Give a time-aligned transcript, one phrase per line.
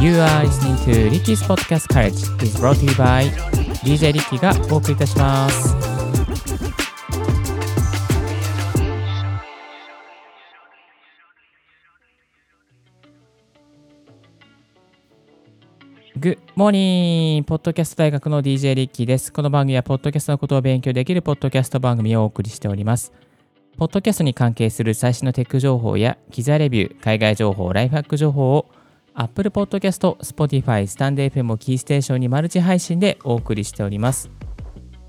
[0.00, 3.28] You are listening to Ricky's Podcast Courage is brought to you by
[3.82, 5.74] DJ Ricky がお送りいたします。
[16.16, 19.32] グッモーニングポッドキャスト大学の DJ リッキーです。
[19.32, 23.12] この番組は、ポッドキャストのことを勉強できるポッドキャスト番組をお送りしております。
[23.76, 28.66] ポッドキャストに関係する最新のテック情報や、機材レビュー、海外情報、ライフハック情報を、
[29.20, 34.30] Apple Podcast、Spotify、スタンド FM をキーステーションにマルチ配信でお送りしております。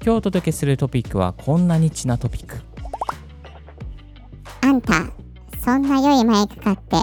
[0.04, 2.58] 今日お届けするトピックは、こんなニッチなトピック。
[4.62, 5.06] あんた、
[5.64, 6.96] そんな良いマイク買って、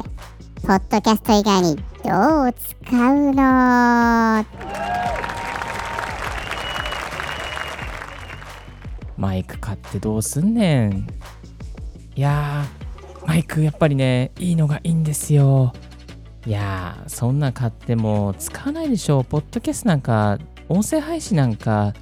[0.63, 4.45] ポッドキャスト以外にどう使うの？
[9.17, 11.07] マイク買ってどうすんねん。
[12.17, 15.73] いやー、マイクやっぱりね、いいのがいいんですよ。
[16.47, 19.25] いやー、そんな買っても使わないでしょう。
[19.25, 21.93] ポッドキャストなんか、音声配信なんか、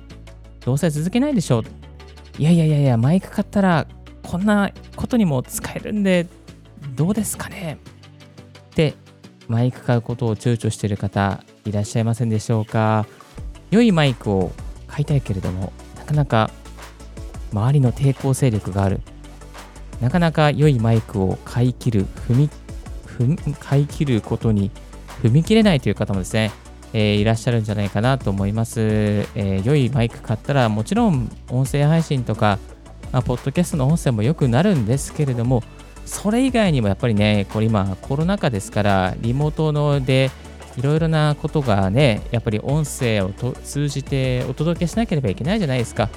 [0.64, 1.62] どうせ続けないでしょ。
[2.38, 3.86] いやいやいやいや、マイク買ったら、
[4.22, 6.27] こんなことにも使えるんで、
[6.94, 7.78] どうですかね?
[8.70, 8.94] って、
[9.48, 13.06] マイク買うことを躊躇している方、いらっしゃいませんでしょうか?
[13.70, 14.52] 良いマイクを
[14.86, 16.50] 買いたいけれども、なかなか
[17.50, 19.00] 周りの抵抗勢力がある。
[20.02, 22.50] なかなか良いマイクを買い切る、踏み
[23.60, 24.70] 買い切ることに
[25.22, 26.50] 踏み切れないという方もですね、
[26.92, 32.58] えーいらっしゃるんじゃないかなと思います、えー良いマイク買ったら、もちろん音声配信とか、
[33.12, 35.62] まあ、ポッドキャストの音声も良くなるんですけれども、
[36.04, 40.30] それ以外にもやっぱりね、これ今コロナ禍ですから、リモートので
[40.76, 46.08] いろいろなことがね、やっぱり音声を通じてお届けしなければいけないじゃないですか。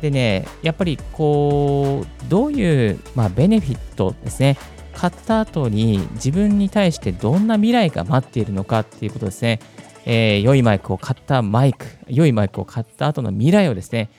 [0.00, 4.58] でね、やっぱりこう、どういう、まあ、ベネフィットですね、
[4.94, 9.60] 買った後に自分に対してどんな未来が待っているのかっていうことですね、
[10.06, 14.10] えー良いマイクを買ったマイク、良いマイクを買った後の未来をですね、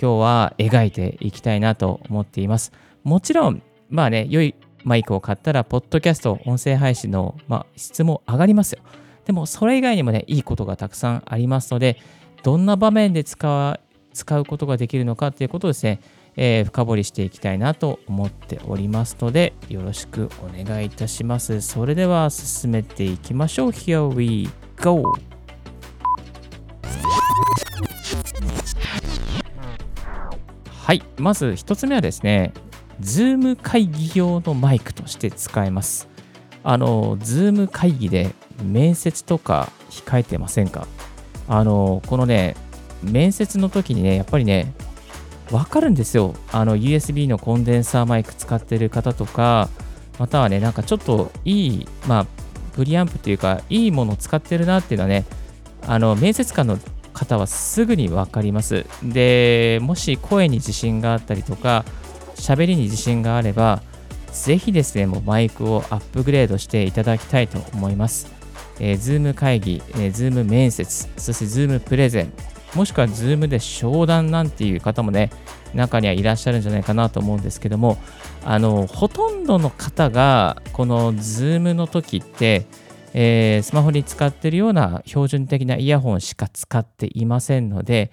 [0.00, 2.72] 今日は描いていきたいなと思っています。
[3.04, 8.80] もちろん、まあね、良いマイクを買ったら、ポッドキャスト、音声配信の、まあ、質も上がりますよ。
[9.26, 11.98] でも、それ以外にもね、いいことがたくさんありますので、
[12.42, 16.00] どんな場面で使うことができるのかということをですね、
[16.36, 21.60] えー深掘りしていきたいなと思っておりますので、よろしくお願いいたします。
[21.60, 23.70] それでは進めていきましょう。
[23.70, 25.02] Here we go!
[30.66, 32.52] はい、まず1つ目はですね、
[33.00, 36.08] Zoom 会議用のマイクとして使えます。
[36.64, 40.86] あの、Zoom 会議で面接とか控えてませんか？
[41.48, 42.56] あの、このね、
[43.02, 44.72] 面接の時にね、やっぱりね、
[45.50, 46.34] わかるんですよ。
[46.52, 49.68] あの、USB のコンデンサーマイク使ってる方とか、
[50.18, 52.26] またはね、なんかちょっといい、まあ、
[52.74, 55.24] プリアンプというか、いいものを使ってるなっていうのはね、
[55.86, 56.78] あの、面接官の
[57.12, 58.86] 方はすぐにわかります。
[59.02, 61.84] で、もし声に自信があったりとか、
[62.36, 63.82] 喋りに自信があれば、
[64.32, 68.28] ぜひですね、もうマイクをアップグレードしていただきたいと思います。
[68.78, 72.32] えー、Zoom 会議、えー、Zoom 面接、そして Zoom プレゼン、
[72.74, 75.30] もしくは Zoom で商談なんていう方もね、
[75.74, 77.98] 中にはいらっしゃるんじゃないかなと思うんですけども、
[78.44, 82.66] あの、ほとんどの方が、この Zoom の時って、
[83.12, 88.12] えースマホに使ってるような標準的なイヤホンしか使っていませんので、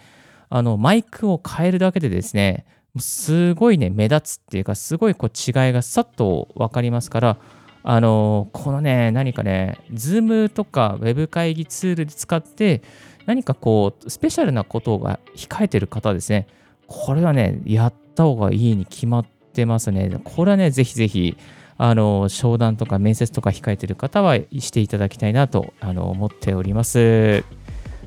[0.50, 2.66] あの、マイクを変えるだけでですね、
[3.00, 7.38] すごいね、目立つっていうか、すごいこう違いがさっと分かりますから、
[7.84, 12.82] あの、このね、何かね、Zoom とか Web 会議ツールで使って、
[13.28, 16.48] 何かこう、スペシャルなことが控えてる方はですね、
[16.88, 20.20] これはね、やった方がいいに決まってますね。
[20.24, 21.38] これはね、ぜひぜひ、
[21.78, 27.44] あの、商談とか面接とか控えてる方はしていただきたいなとあの思っております。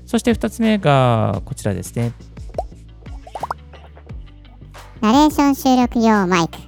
[0.06, 2.12] そして2つ目がこちらですね。
[5.02, 6.58] ナレーション収録用マイク。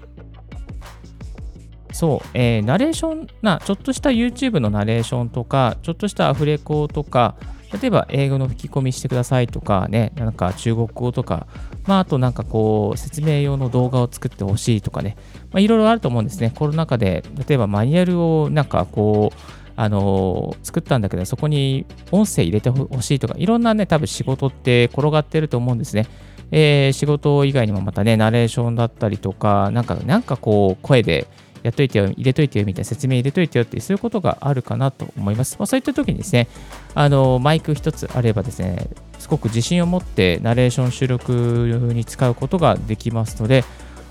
[1.93, 7.35] そう、えーナレーションな、ちょっとした YouTube のナレーションとか、ちょっとしたアフレコとか、
[7.81, 11.47] 例えば英語の吹き込みしてくださいとかね、なんか中国語とか、
[11.87, 15.17] まあ、あとなんかこう、説明用の動画を作ってほしいとかね、
[15.53, 16.53] まあ、いろいろあると思うんですね。
[16.55, 26.07] コロナ禍で、例えばマニュアルをなんかこう、あの作ったんだけど、そこに音声入れてほしいとか、いろんなね、多分仕事って転がってると思うんですね。
[26.51, 31.27] えー仕事以外にもまたね、ナレーションだったりとか、なんか、なんかこう、声で
[31.63, 35.57] やっといてよ、入れといてよみたいな説明入れといてよって、そういうことがあるかなと思います。
[35.59, 36.49] まあ、そういった時にですね、
[36.95, 38.89] あの、マイク一つあればですね、
[39.19, 43.65] すごく自信を持ってナレーション収録に使うことができますので、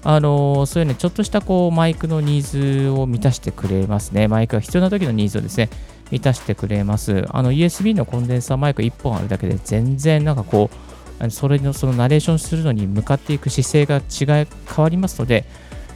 [0.04, 4.28] あのそういうね、ちょっとしたこうマイクのニーズを満たしてくれますね。
[4.28, 5.70] マイクが必要な時のニーズをですね、
[6.12, 7.26] 満たしてくれます。
[7.30, 15.46] あの USB のコンデンサーマイク1本あるだけで全然なんかこう、それのそのナレーションするのに向かっていく姿勢が違い変わりますので、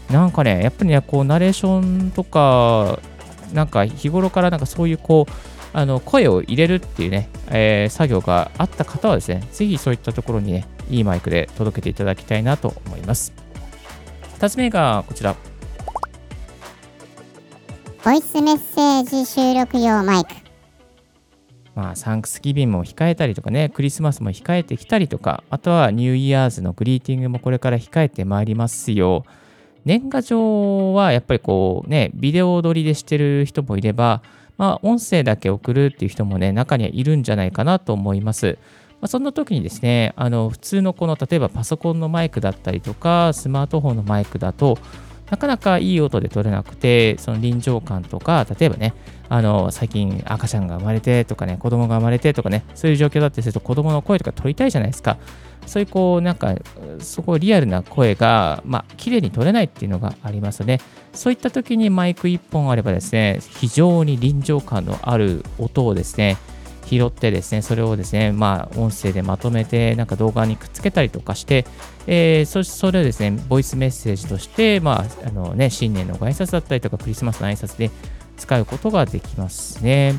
[0.10, 3.00] なんかね、やっぱりね、こうナレーションとか、
[3.54, 5.32] なんか日頃からなんかそういうこう、
[5.74, 13.34] あの声を入れるっていうね、えー、作業があった方はですね、ぜひそういったところにね、いいマイクで届けていただきたいなと思います。
[14.40, 15.36] 2つ目がこちら。
[18.04, 20.46] ボイスメッセージ収録用マイク。
[21.74, 29.26] まあ、サンクスギビンも控えたりとかね、クリスマスも控えてきたりとか、あとはニューイヤーズのグリーティングもこれから控えてまいりますよ。
[29.86, 34.22] 年賀状はやっぱりこうね、ビデオ撮りでしてる人もいれば、
[34.58, 38.58] まあ、音声だけ送るっていう人もね、中にはいるんじゃないかなと思います。
[39.02, 44.78] まあ、そんな時にですね、あの普通のこの例えばパソコンのマイクだったりとか、スマートフォンのマイクだと、
[45.30, 48.94] なかなかいい音で撮れなくて、その臨場感とか、例えばね、
[49.28, 55.18] あの最近赤ちゃんが生まれてとかね、子供が生まれてとかね、そういう状況だってすると子供の声とか撮りたいじゃないですか。
[55.66, 56.56] そういうこう、なんか、
[57.00, 60.80] そこリアルな声が、まあ、綺麗に取れないっていうのがありますね。
[61.14, 66.38] そういった時にマイク1本あればですね、非常に臨場感のある音をですね、
[66.86, 71.66] 拾ってですね、それをですね、まあ、音声でまとめて、なんか動画にくっつけたりとかして、
[72.08, 77.92] えー、そそれをですね、ボイスメッセージとして、まあ、あのね、新年のご挨拶だったりとか、クリスマスの挨拶で
[78.38, 80.16] 使うことができますね。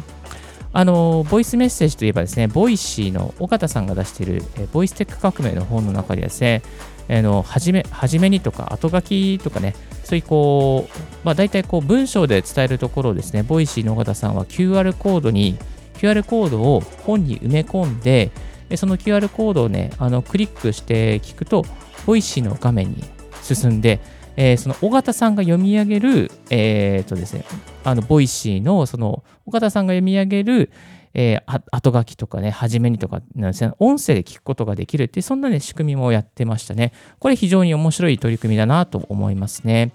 [0.72, 6.62] あの、ボイスメッセージといえばですね、 Voicy の緒方さんが出している、えボイステック革命の本の中でですね、
[7.08, 9.74] あの初め初めにとか後書きとかね、
[10.04, 15.56] そういうこう、まあ、大体こう文章で伝えるところをですね、 Voicy の緒方さんは QR コードに、
[15.96, 18.30] QR コードを本に埋め込んで、
[18.76, 21.64] その QR コードをね、あのクリックして聞くと、
[22.06, 23.04] Voicy の画面に
[23.42, 24.00] 進んで、
[24.36, 27.44] えー、その緒方さんが読み上げる、えー、とですね、
[27.84, 30.70] あの、 Voicy の、その、緒方さんが読み上げる、
[31.14, 36.92] えー、後書きとかね、初めにとかなんですね、音声で聞くことができるって、そんなね、仕組みもやってましたね。
[37.18, 39.92] これ非常に面白い取り組みだなと思いますね。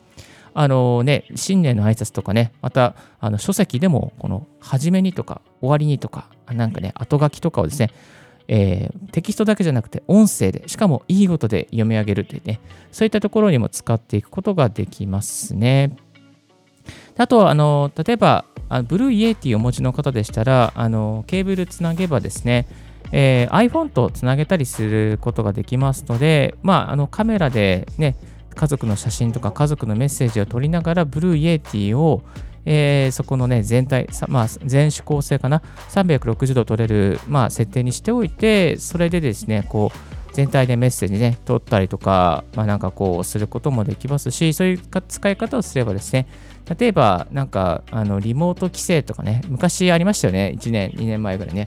[0.54, 7.92] あのね、新年の挨拶とかね、また、あの書籍でも、この、初めにとか、終わりにとか、なんかね、後書きとかをですね、
[8.48, 12.60] えー、テキストだけじゃなくて音声で、しかもいい音で読み上げるというね、
[12.92, 15.96] そういったところにも使っていくことができますね。
[17.18, 22.68] あとは、あの例えば、あの Blue Yeti をお持ちの方でしたら、あのケーブルつなげばですね、
[23.12, 28.16] えー、iPhone とつなげたりすることができますので、まあ、あのカメラでね、
[28.56, 32.24] 家族の写真とか家族のメッセージを撮りながら、 Blue Yeti を
[32.66, 46.28] えー、そこのね、全体、まあ、全指向性かな、360度録れる、まあ、設定にしておいて、それでですね、こう、全体でメッセージね、取ったりとか、まあ、なんかこう、することもできますし、そういう使い方をすればですね、
[46.78, 51.66] 例えば、なんか、あの、リモート帰省とかね、昔ありましたよね、1年、2年前ぐらいね。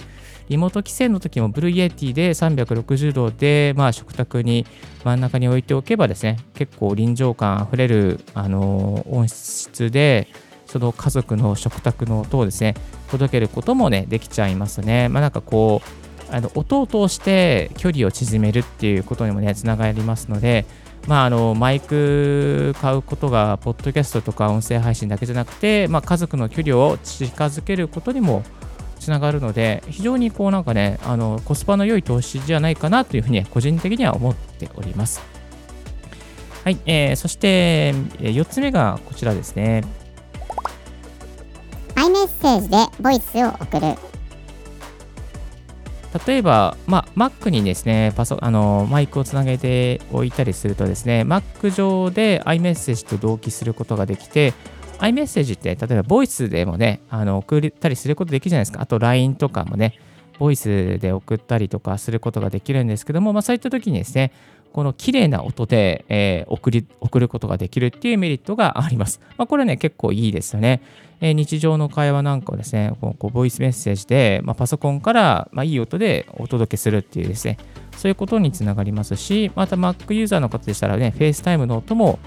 [0.49, 4.67] リモート帰省の時も Blue Yeti で360度で、まあ、食卓に
[5.05, 10.29] 真ん中に置いておけばですね、結構臨場感あふれる、あの音質で、
[10.67, 12.75] その家族の食卓の音をですね、
[13.11, 15.09] 届けることもね、できちゃいますね。
[15.09, 15.83] まあ、なんかこ
[16.31, 20.67] う、あの音を通して距離を縮めるっていうことにもね、つながりますので、
[21.07, 28.43] まあ、あのマイク買うことが、ポッドキャストとか音声配信だけじゃなくて、まあ、家族の距離を近づけることにも
[29.05, 35.21] つながるので、非常にこうなんかね、あのコスパの良い投資じゃないかなというふうに、個人的には思っております。
[36.65, 39.83] はい、えー、そして、4つ目がこちらですね。
[42.15, 43.99] メッセージでボイスを送る
[46.27, 54.55] 例えば、まあ、Mac にですねパソあのマイクをつなげておいたりするとですね Mac 上で iMessage と同期することができて
[54.99, 59.99] iMessage って例えばボイスでもねあの送ったりすることできるじゃないですかあと LINE とかもね
[60.39, 64.33] ボイスで送ったりとかすることができるんですけども、まあ、そういった時にですね
[64.75, 69.21] この綺麗な音で、えー、送り送ることができるっていうメリットがあります。
[69.39, 70.83] まあ、これね、結構いいですよね。
[71.21, 77.57] えー、日常の会話なんかをですね、こうボイスメッセージで、まあ、パソコンから、まあ、いい音でお届けするっていうですね、
[77.97, 82.19] そういうことにつながりますし、また Mac ユーザーの方でしたらね、FaceTime の音も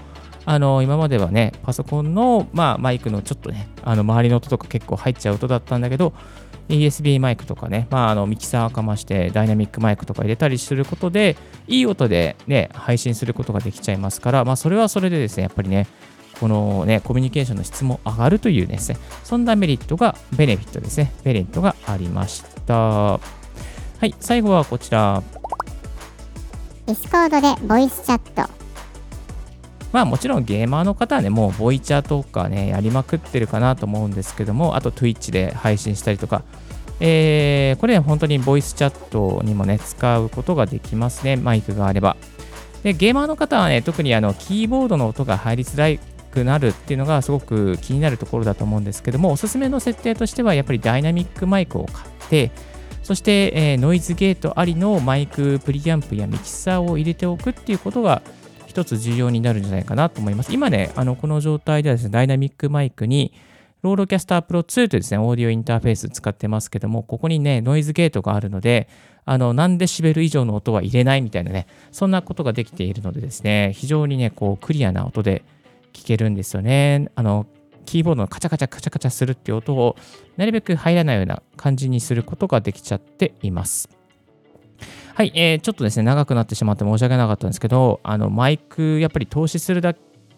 [0.50, 6.14] あの今まではね、パソコンの、まあ、マイクのちょっとね、あの周りの音とか結構入っちゃう音だったんだけど、
[6.70, 11.36] ESB マイクとかね、まあ、あのミキサーかましてダイナミックマイクとか入れたりすることで、
[11.66, 15.86] いい音でね、配信することができちゃいますから、まあ、それはそれでですね、やっぱりね、
[16.40, 22.74] このね、コミュニケーションの質も上がるというですね、そんなメリットが、ベネフィットですね、メリットがありました。
[22.74, 23.20] は
[24.00, 25.22] い、最後はこちら。
[26.86, 28.57] Discord でボイスチャット。
[29.92, 36.42] まあもちろんゲーマーの方はね、もうボイチャーとかね、やりまくってるかなと思うんですけども、あと Twitch で配信したりとか、
[37.00, 42.16] えー、これ本当にボイスチャットにもね、使うことができますね、マイクがあれば。
[42.82, 52.50] で、ゲーマーの方はね、特にあのキーボードの音が入りづらくなるっていうのがすごく気になるところだと思うんですけども、おすすめの設定としては、やっぱりダイナミックマイクを買って、
[53.02, 58.20] そして、えー、ノイズゲートありのマイクプリアンプやミキサーを入れておくっていうことが
[58.78, 60.52] 一つ重要になるんじゃないかなと思います。
[60.52, 63.32] 今ね、あのこの状態ではですね、ダイナミックマイクに
[63.82, 68.88] RODECaster Pro 2というですね、オーディオインターフェース使ってますけども、ここにね、ノイズゲートがあるので、
[69.24, 75.42] あの、何デシベル以上の音は入れないみたいなね、そんなことができているのでですね、非常にね、こう、クリアな音で
[75.92, 77.10] 聞けるんですよね。
[77.16, 77.46] あの、
[77.84, 79.96] キーボードのカチャカチャカチャカチャするっていう音を
[80.36, 83.97] なるべく入らないような感じにすることができちゃっています。
[85.18, 89.92] はい、えー、ちょっとですね、長くなってしまって申し訳なかったんですけど、あの、マイク、やっぱり投資するだ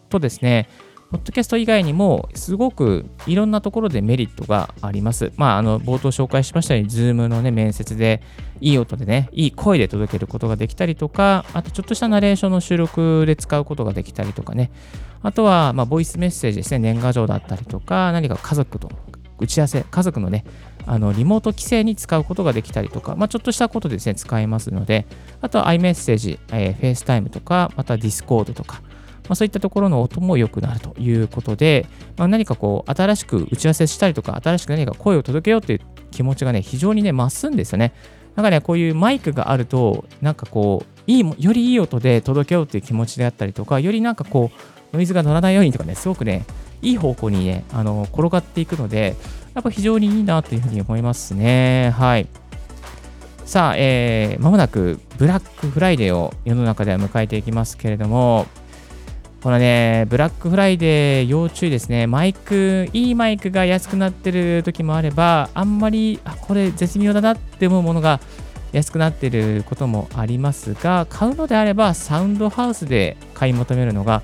[0.09, 0.67] とですね、
[1.11, 5.33] ポッドキャスト以外にも、すごくいろんなところでメリットがあります。
[5.35, 8.23] まあ、あの、冒頭紹介しましたように、Zoom のね、面接で、
[8.59, 14.71] いい音でね、いい声で届けることができたりとか、あとちょっとしたナレーションの収録で使うことができたりとかね、
[15.21, 18.89] あとは、まあ、ボイスメッセージですね、年賀状だったりとか、何か家族と
[19.41, 20.45] 打ち合わせ、家族のね、
[20.85, 25.05] あのリモート規制に使うことができたりとか、まあ、ちょっとしたことでですね、使えますので、
[25.41, 28.81] あとは iMessage、え、FaceTime とか、また Discord とか、
[29.23, 35.81] まあ、そういったところの音も良くなるということで、まあ、何かこう、新しく打ち合わせしたりとか、新しく何か声を届けようという
[36.11, 37.93] 気持ちがね、非常にね、増すんですよね。
[38.35, 46.45] なんかね、こういうマイクがあると、なんかこう、いい、よりいい音で届けようという気持ちであったりとか、よりなんかこう、ノイズが乗らないようにとかね、すごくね、
[46.81, 49.15] いい方向にね、あの、転がっていくので、
[49.53, 51.93] やっぱ非常にいいなというふうに思いますね。
[51.97, 52.27] はい。
[53.45, 58.47] さあ、えー、まもなくブラックフライデーを世の中では迎えていきますけれども、
[59.43, 62.07] このね、ブラックフライデー要注意ですね。
[62.07, 68.21] マイク、いいマイクが安くなってる時もあれば、あんまり、あ、これ絶妙だなって思うものが
[68.71, 74.21] 安くなってることもありますが、買うのであれば、サウンドハウスで買い求めるのが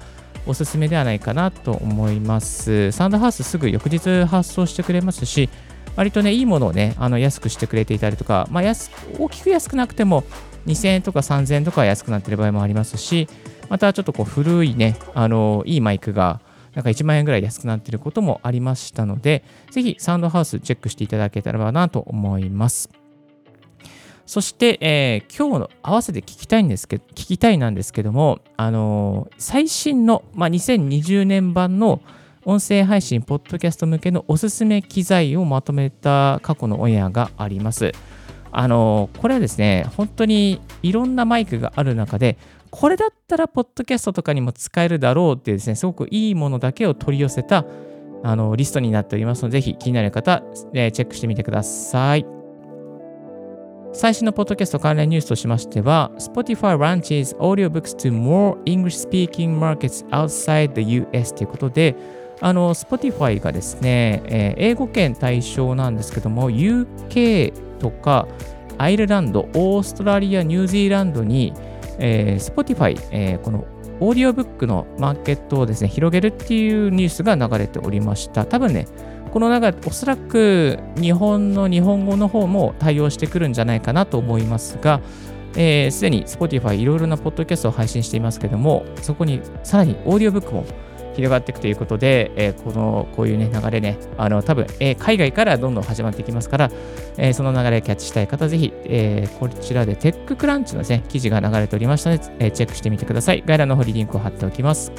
[0.47, 2.91] おすすめではないかなと思います。
[2.91, 5.49] サウンドハウスすぐ翌日発送してくれますし、
[5.95, 10.23] 割とね、いいものをね、あの安くしてくれていたりとか、まあ安、大きく安くなくても
[10.67, 13.27] 2000円とか3000円とか安くなってる場合もありますし、
[13.69, 16.39] またちょっとこう古いね、あの、いいマイクが、
[16.75, 22.89] なんか1万円ぐらい安くなっていることもありましたので、ぜひサウンドハウスチェックしていただけたらなと思います。
[24.27, 32.01] そして、えー、今日の合わせて聞きたいんですけど、聞きたいなんですけども、あのー、最新の、まあ、2020年版の
[32.43, 37.93] 音声配信、ポッドキャスト向けのおすすめ機材をまとめた過去のオンエアがあります。
[38.51, 42.37] あのー、これはですね、本当にいろんなマイクがある中で、
[42.69, 47.65] これだったらポッドキャストとかにも使えるだろうっていうですね、すごくいいものだけを取り寄せた
[48.23, 50.43] あのリストになっておりますので、ぜひ気になる方、
[50.73, 52.36] えー、チェックしてみてください。
[53.93, 61.95] 最新のポッドキャスト関連ニュースとしましては、Spotify launches audiobooks to more English-speaking markets outside the US ということで、
[62.39, 68.27] あの、Spotify がですね、えー、英語圏対象なんですけども、UK とか
[68.77, 71.53] アイルランド、オーストラリア、ニュージーランドに、
[71.97, 73.65] えー、Spotify、えー、この
[73.99, 78.45] オーディオブックのマーケットをですね、広げるっていうニュースが流れておりました。
[78.45, 78.85] 多分ね、
[79.37, 84.99] この中で、おそらく日本の日本語の方も対応してくるんじゃないかなと思いますが、
[85.53, 90.65] す、えー、で、に Spotify いろいろなポッドキャストを配信していますけども、そこにさらにオーディオブックも
[91.13, 96.71] 広がっていくということで、えー、このこういうね流れね、あの多分、えー、海外からどんどん始まっていきますから、
[97.17, 103.43] えー、その流れをキャッチしたい方、ぜひ、え、こちらでテッククランチの、ね、記事が流れておりましたので、え、チェックしてみてください。
[103.45, 104.91] 概要欄の方にリンクを貼っておきます。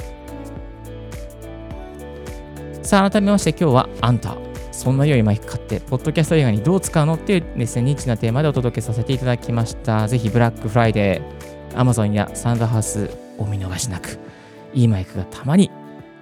[2.88, 4.38] さあ、改めまして今日はあんた、
[4.72, 10.08] そんな良いマイク買って、ポッドキャスト映画にどう使うのっていうですね、ニッチなテーマでお届けさせていただきました。
[10.08, 14.18] ぜひ、ブラックフライデー、Amazon やサンダーハウスお見逃しなく、
[14.72, 15.70] いいマイクがたまに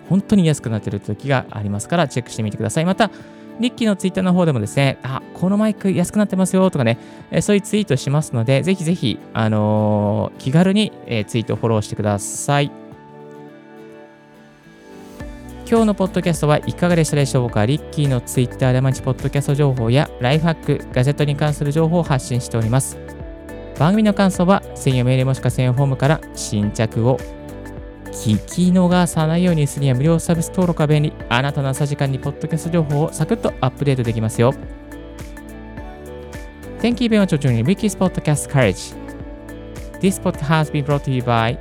[0.08, 2.84] 本当に安くなっている時がありますから、チェックしてみてください。
[2.84, 3.12] また、
[3.60, 6.98] リッキーのツイッターの方でもですね、あ、このマイク安くなってますよとかね、
[7.30, 12.85] えそういうツイートしますので、ぜひぜひ、あのー、気軽に、えツイートフォローしてください。
[15.68, 17.66] 今日のポッドキャストはいかがでしたでしょうか？
[17.66, 22.96] リッキーのツイッターで毎日ポッドキャスト情報やライフハック、ガジェットに関する情報を発信しております。
[23.76, 27.18] 番組の感想は専用メールもしくは専用フォームから新着を
[28.06, 31.12] 聞き逃さないようにするには無料サービス登録が便利。
[31.28, 34.54] あなたの朝時間にポッドキャスト情報をサクッとアップデートできますよ。
[36.78, 38.94] Thank you very much for joining Ricky's Podcast Courage.
[40.00, 41.58] This podcast has been brought to you by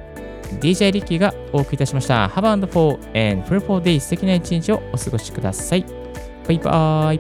[0.60, 2.28] DJ リッキーがお送りいたしました。
[2.28, 5.86] Have and for and full for day 素敵な一日をお過ごしください。
[6.48, 7.20] バイバーイ。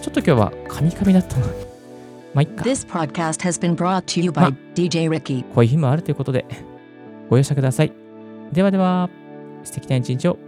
[0.00, 1.46] ちょっと今日はカミカミだったの。
[2.34, 2.64] まあ、いっか。
[2.64, 5.42] This podcast has been brought to you by Ma- DJ Ricky.
[5.54, 6.44] こういう日もあるということで、
[7.28, 7.92] ご容赦ください。
[8.52, 9.08] ではでは、
[9.64, 10.38] 素敵な一日を